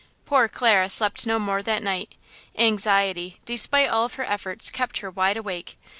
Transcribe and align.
Poor 0.25 0.47
Clara 0.47 0.89
slept 0.89 1.27
no 1.27 1.37
more 1.37 1.61
that 1.61 1.83
night; 1.83 2.15
anxiety, 2.57 3.39
despite 3.45 3.89
of 3.89 3.93
all 3.93 4.09
her 4.09 4.23
efforts, 4.23 4.71
kept 4.71 4.97
her 4.97 5.11
wide 5.11 5.37
awake. 5.37 5.77